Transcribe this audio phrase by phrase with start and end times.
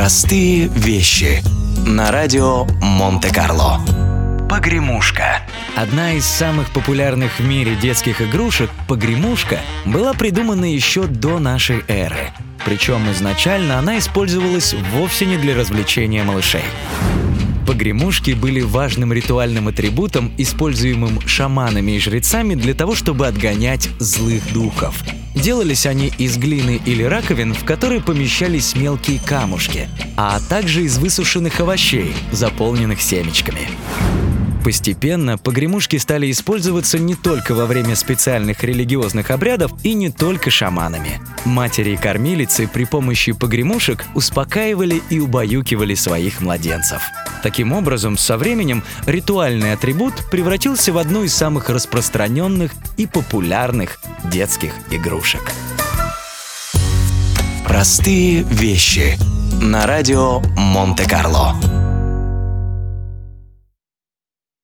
[0.00, 1.42] Простые вещи
[1.86, 3.82] на радио Монте-Карло.
[4.48, 5.42] Погремушка.
[5.76, 12.32] Одна из самых популярных в мире детских игрушек, погремушка, была придумана еще до нашей эры.
[12.64, 16.64] Причем изначально она использовалась вовсе не для развлечения малышей.
[17.66, 25.04] Погремушки были важным ритуальным атрибутом, используемым шаманами и жрецами для того, чтобы отгонять злых духов.
[25.34, 31.60] Делались они из глины или раковин, в которые помещались мелкие камушки, а также из высушенных
[31.60, 33.68] овощей, заполненных семечками.
[34.64, 41.20] Постепенно погремушки стали использоваться не только во время специальных религиозных обрядов и не только шаманами.
[41.44, 47.02] Матери и кормилицы при помощи погремушек успокаивали и убаюкивали своих младенцев.
[47.42, 54.72] Таким образом, со временем ритуальный атрибут превратился в одну из самых распространенных и популярных детских
[54.90, 55.52] игрушек.
[57.66, 59.16] Простые вещи
[59.62, 61.54] на радио Монте-Карло.